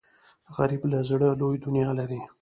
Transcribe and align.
غریب 0.55 0.81
له 0.91 0.99
زړه 1.09 1.27
لوی 1.39 1.57
دنیا 1.65 1.89
لري 1.99 2.21